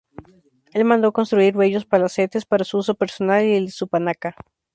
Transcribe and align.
Él 0.73 0.83
mandó 0.83 1.13
construir 1.13 1.55
bellos 1.55 1.85
palacetes 1.85 2.47
para 2.47 2.63
su 2.65 2.79
uso 2.79 2.95
personal 2.95 3.45
y 3.45 3.53
el 3.53 3.67
de 3.67 3.71
su 3.71 3.87
panaca. 3.87 4.35